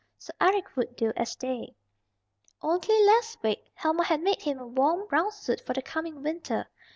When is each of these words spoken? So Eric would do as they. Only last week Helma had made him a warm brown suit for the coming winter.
So 0.17 0.33
Eric 0.41 0.75
would 0.75 0.95
do 0.95 1.13
as 1.15 1.35
they. 1.35 1.75
Only 2.63 3.05
last 3.05 3.37
week 3.43 3.67
Helma 3.75 4.03
had 4.03 4.21
made 4.23 4.41
him 4.41 4.57
a 4.57 4.65
warm 4.65 5.05
brown 5.05 5.31
suit 5.31 5.61
for 5.61 5.73
the 5.73 5.83
coming 5.83 6.23
winter. 6.23 6.67